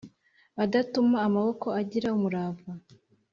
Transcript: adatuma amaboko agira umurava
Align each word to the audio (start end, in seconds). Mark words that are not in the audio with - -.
adatuma 0.63 1.17
amaboko 1.27 1.67
agira 1.81 2.07
umurava 2.17 2.71